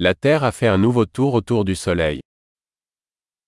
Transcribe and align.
La 0.00 0.14
Terre 0.14 0.44
a 0.44 0.52
fait 0.52 0.68
un 0.68 0.78
nouveau 0.78 1.06
tour 1.06 1.34
autour 1.34 1.64
du 1.64 1.74
Soleil. 1.74 2.18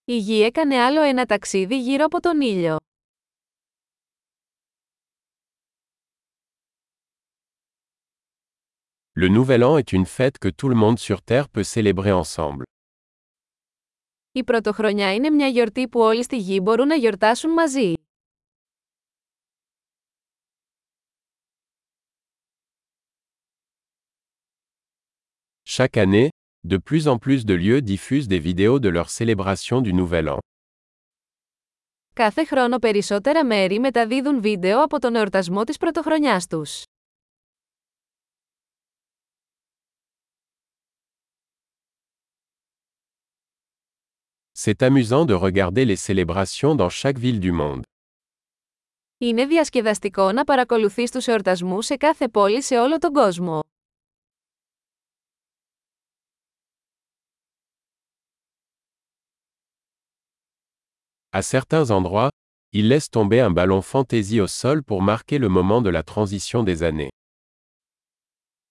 Η 0.05 0.17
γη 0.17 0.43
έκανε 0.43 0.77
άλλο 0.77 1.03
ένα 1.03 1.27
ταξίδι 1.27 1.81
γύρω 1.81 2.05
από 2.05 2.21
τον 2.21 2.41
ήλιο. 2.41 2.77
Le 9.21 9.29
Nouvel 9.29 9.63
An 9.65 9.79
est 9.79 9.93
une 9.93 10.07
fête 10.07 10.39
que 10.39 10.49
tout 10.49 10.69
le 10.69 10.75
monde 10.75 10.99
sur 10.99 11.23
Terre 11.23 11.49
peut 11.49 11.65
célébrer 11.65 12.13
ensemble. 12.13 12.63
Η 14.33 14.45
Πρωτοχρονιά 14.45 15.15
είναι 15.15 15.31
μια 15.31 15.47
γιορτή 15.47 15.89
που 15.89 16.01
όλοι 16.01 16.23
στη 16.23 16.37
γη 16.37 16.61
μπορούν 16.63 16.87
να 16.87 16.95
γιορτάσουν 16.95 17.51
μαζί. 17.51 17.95
Chaque 25.65 25.97
année, 25.97 26.29
de 26.65 26.77
plus 26.77 27.09
en 27.09 27.19
plus 27.19 27.45
de 27.47 27.55
lieux 27.55 27.81
diffusent 27.81 28.29
des 28.29 28.39
vidéos 28.39 28.79
de 28.79 28.89
leur 28.89 29.09
célébration 29.09 29.81
du 29.81 29.93
Nouvel 29.93 30.29
An. 30.29 30.39
Κάθε 32.15 32.45
χρόνο 32.45 32.79
περισσότερα 32.79 33.45
μέρη 33.45 33.79
μεταδίδουν 33.79 34.41
βίντεο 34.41 34.83
από 34.83 34.99
τον 34.99 35.15
εορτασμό 35.15 35.65
της 35.65 35.77
Πρωτοχρονιάς 35.77 36.47
τους. 36.47 36.83
C'est 44.63 44.83
amusant 44.83 45.25
de 45.25 45.35
regarder 45.35 45.85
les 45.87 45.97
célébrations 45.97 46.75
dans 46.75 46.91
chaque 46.91 47.19
ville 47.19 47.41
du 47.41 47.53
monde. 47.53 47.83
Είναι 49.19 49.47
διασκεδαστικό 49.47 50.33
να 50.33 50.45
παρακολουθείς 50.45 51.11
τους 51.11 51.27
εορτασμούς 51.27 51.87
σε 51.87 51.97
κάθε 51.97 52.29
πόλη 52.29 52.63
σε 52.63 52.79
όλο 52.79 52.99
τον 52.99 53.13
κόσμο. 53.13 53.61
À 61.38 61.42
certains 61.42 61.92
endroits, 61.92 62.30
ils 62.72 62.88
laissent 62.88 63.10
tomber 63.10 63.42
un 63.42 63.52
ballon 63.52 63.82
fantaisie 63.82 64.40
au 64.40 64.48
sol 64.48 64.84
pour 64.84 65.02
marquer 65.02 65.38
le 65.38 65.50
moment 65.50 65.82
de 65.82 65.90
la 65.90 66.02
transition 66.02 66.64
des 66.64 66.82
années. 66.84 67.10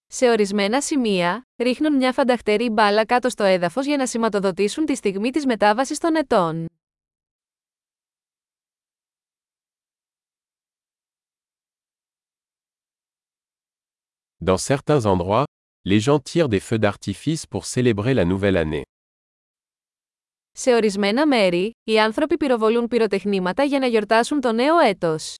Σε 0.06 0.28
ορισμένα 0.30 0.80
σημεία, 0.80 1.47
ρίχνουν 1.56 1.97
μια 1.97 2.12
φανταχτερή 2.12 2.70
μπάλα 2.70 3.05
κάτω 3.05 3.28
στο 3.28 3.44
έδαφος 3.44 3.86
για 3.86 3.97
να 3.97 4.06
σηματοδοτήσουν 4.06 4.84
τη 4.84 4.94
στιγμή 4.94 5.30
της 5.30 5.47
μετάβασης 5.47 5.98
των 5.98 6.14
ετών. 6.16 6.66
Dans 14.41 14.58
certains 14.58 15.06
endroits, 15.06 15.47
les 15.84 16.00
gens 16.00 16.19
tirent 16.19 16.48
des 16.48 16.60
feux 16.60 16.78
d'artifice 16.78 17.47
pour 17.47 17.66
célébrer 17.66 18.14
la 18.14 18.24
nouvelle 18.24 18.56
année. 18.56 18.84
Σε 20.61 20.73
ορισμένα 20.73 21.27
μέρη, 21.27 21.71
οι 21.83 21.99
άνθρωποι 21.99 22.38
πυροβολούν 22.38 22.88
πυροτεχνήματα 22.88 23.63
για 23.63 23.79
να 23.79 23.88
γιορτάσουν 23.88 24.39
το 24.41 24.52
νέο 24.52 24.79
έτος. 24.79 25.35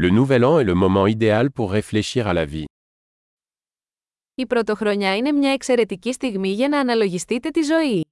Le 0.00 0.10
Nouvel 0.10 0.44
An 0.44 0.60
est 0.60 0.64
le 0.64 0.74
moment 0.74 1.06
idéal 1.06 1.50
pour 1.50 1.70
réfléchir 1.72 2.26
à 2.26 2.32
la 2.32 2.44
vie. 2.44 2.64
Η 4.34 4.46
πρωτοχρονιά 4.46 5.16
είναι 5.16 5.32
μια 5.32 5.52
εξαιρετική 5.52 6.12
στιγμή 6.12 6.48
για 6.48 6.68
να 6.68 6.78
αναλογιστείτε 6.80 7.50
τη 7.50 7.62
ζωή. 7.62 8.07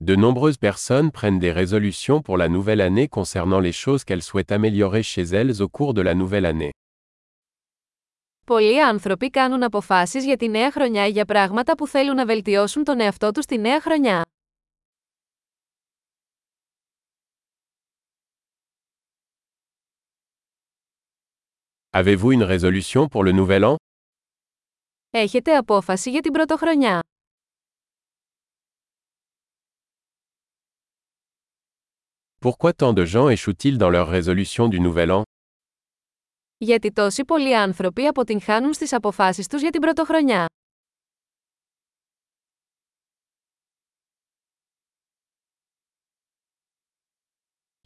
De 0.00 0.16
nombreuses 0.16 0.58
personnes 0.58 1.10
prennent 1.10 1.38
des 1.38 1.52
résolutions 1.52 2.20
pour 2.20 2.36
la 2.36 2.48
nouvelle 2.48 2.80
année 2.80 3.08
concernant 3.08 3.60
les 3.60 3.72
choses 3.72 4.04
qu'elles 4.04 4.22
souhaitent 4.22 4.52
améliorer 4.52 5.02
chez 5.02 5.22
elles 5.22 5.62
au 5.62 5.68
cours 5.68 5.94
de 5.94 6.02
la 6.02 6.14
nouvelle 6.14 6.46
année. 6.46 6.72
Πολλοί 8.46 8.82
άνθρωποι 8.82 9.30
κάνουν 9.30 9.62
αποφάσεις 9.62 10.24
για 10.24 10.36
τη 10.36 10.48
νέα 10.48 10.70
χρονιά 10.70 11.06
για 11.06 11.24
πράγματα 11.24 11.74
που 11.74 11.86
θέλουν 11.86 12.14
να 12.14 12.26
βελτιώσουν 12.26 12.84
τον 12.84 13.00
εαυτό 13.00 13.30
τους 13.30 13.46
τη 13.46 13.58
νέα 13.58 13.80
χρονιά. 13.80 14.22
Avez-vous 21.90 22.32
une 22.32 22.42
résolution 22.42 23.08
pour 23.08 23.24
le 23.24 23.32
nouvel 23.32 23.64
an 23.64 23.74
Έχετε 25.10 25.56
απόφαση 25.56 26.10
για 26.10 26.20
την 26.20 26.32
πρωτοχρονιά. 26.32 27.00
Pourquoi 32.40 32.72
tant 32.72 32.92
de 32.92 33.04
gens 33.04 33.28
échouent-ils 33.28 33.78
dans 33.78 33.90
leur 33.90 34.08
résolution 34.08 34.68
du 34.68 34.80
nouvel 34.80 35.10
an 35.10 35.22
Γιατί 36.58 36.92
τόσοι 36.92 37.24
πολλοί 37.24 37.56
άνθρωποι 37.56 38.06
αποτυγχάνουν 38.06 38.72
στις 38.72 38.92
αποφάσεις 38.92 39.46
τους 39.46 39.60
για 39.60 39.70
την 39.70 39.80
πρωτοχρονιά. 39.80 40.46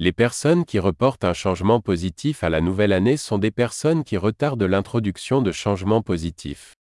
Les 0.00 0.12
personnes 0.12 0.64
qui 0.64 0.78
reportent 0.78 1.24
un 1.24 1.34
changement 1.34 1.80
positif 1.80 2.44
à 2.44 2.48
la 2.48 2.60
nouvelle 2.60 2.92
année 2.92 3.16
sont 3.16 3.38
des 3.38 3.50
personnes 3.50 4.04
qui 4.04 4.16
retardent 4.16 4.62
l'introduction 4.62 5.42
de 5.42 5.50
changements 5.50 6.02
positifs. 6.02 6.74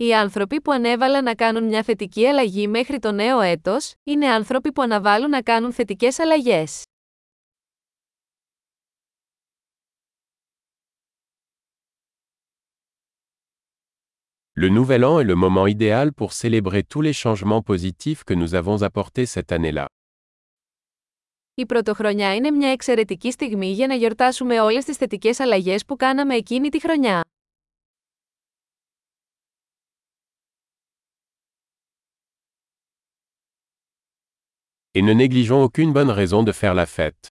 Οι 0.00 0.14
άνθρωποι 0.14 0.60
που 0.60 0.72
ανέβαλαν 0.72 1.24
να 1.24 1.34
κάνουν 1.34 1.64
μια 1.64 1.82
θετική 1.82 2.26
αλλαγή 2.26 2.68
μέχρι 2.68 2.98
το 2.98 3.12
νέο 3.12 3.40
έτος, 3.40 3.94
είναι 4.04 4.26
άνθρωποι 4.26 4.72
που 4.72 4.82
αναβάλουν 4.82 5.30
να 5.30 5.42
κάνουν 5.42 5.72
θετικές 5.72 6.18
αλλαγές. 6.18 6.82
Le 14.60 14.68
Nouvel 14.68 15.04
An 15.04 15.20
est 15.20 15.24
le 15.24 15.34
moment 15.34 15.66
idéal 15.66 16.12
pour 16.12 16.32
célébrer 16.32 16.82
tous 16.82 17.02
les 17.02 17.12
changements 17.12 17.62
positifs 17.62 18.22
que 18.24 18.34
nous 18.34 18.54
avons 18.54 18.82
apportés 18.82 19.26
cette 19.26 19.52
année-là. 19.52 19.84
Η 21.54 21.66
πρωτοχρονιά 21.66 22.34
είναι 22.34 22.50
μια 22.50 22.70
εξαιρετική 22.70 23.30
στιγμή 23.30 23.72
για 23.72 23.86
να 23.86 23.94
γιορτάσουμε 23.94 24.60
όλες 24.60 24.84
τις 24.84 24.96
θετικές 24.96 25.40
αλλαγές 25.40 25.84
που 25.84 25.96
κάναμε 25.96 26.34
εκείνη 26.34 26.68
τη 26.68 26.80
χρονιά. 26.80 27.27
Et 34.93 35.01
ne 35.01 35.13
négligeons 35.13 35.63
aucune 35.63 35.91
bonne 35.93 36.09
raison 36.09 36.43
de 36.43 36.51
faire 36.51 36.73
la 36.73 36.85
fête. 36.85 37.27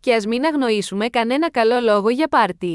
Και 0.00 0.14
ας 0.14 0.26
μην 0.26 0.44
αγνοήσουμε 0.44 1.08
κανένα 1.08 1.50
καλό 1.50 1.80
λόγο 1.80 2.08
για 2.08 2.28
πάρτι. 2.28 2.74